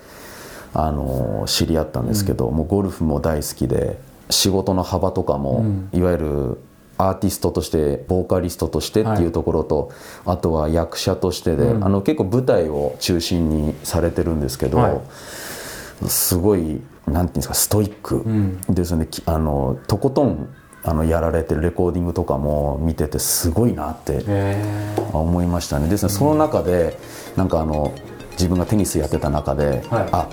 [0.74, 3.98] あの知り合ったんですけど、もうゴルフも大好きで
[4.28, 6.60] 仕事の幅とかも、いわゆる
[6.98, 9.92] アーティストとしてボーカリストとしてっていうところと、
[10.26, 15.00] あとは役者としてで、あの結構舞台を中心にされてるんですけど、はい。
[16.08, 18.24] すごいなんていうんですかストイック
[18.68, 20.48] ですよね、きあのとことん
[20.82, 25.88] あのやられてるレコーディングとかも見ててすごいなってえ思いましたね。
[25.88, 26.98] ですね、その中で
[27.36, 27.94] なんかあの
[28.32, 30.08] 自分がテニスやってた中で、はい。
[30.12, 30.28] あ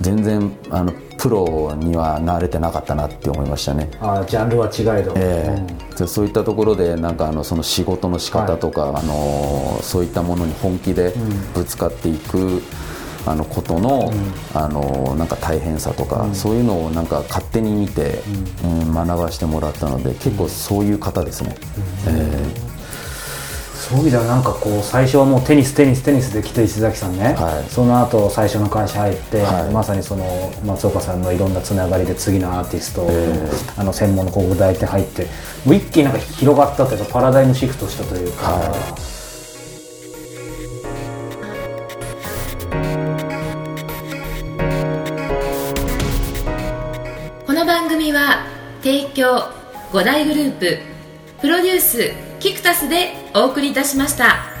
[0.00, 3.90] 全然あのプロにはなれてなかったなって思いましたね。
[4.00, 5.94] あジャンルは違えど、ええ。
[5.98, 11.12] でそういったところでなんかあのその仕事の仕方とか、あのそういったものに本気で
[11.54, 12.62] ぶつかっていく、
[13.26, 14.10] あのことの,、
[14.54, 18.22] あのなんか大変さとか、そういうのをなんか勝手に見て、
[18.64, 18.80] うん。
[18.92, 21.54] 学ばしてもらったので結構そういう方ですね。
[22.08, 22.69] え
[23.90, 27.68] そういう意味ではなんかこう最初はもうテニステニステニスで来て石崎さんね、はい。
[27.68, 29.72] その後最初の会社入って、はい。
[29.72, 33.08] まさにその松岡さんのいろんなつながりで次のアーティスト、
[33.76, 35.26] あの専門の広告代理店入って
[35.66, 38.94] もう一気になんか広がったというかパラダイムシフトしたというか、は
[47.44, 48.46] この番組は
[48.84, 49.50] 提供
[49.90, 50.78] 5大グループ
[51.40, 54.59] プロデュースキクタスでお送りいたしました。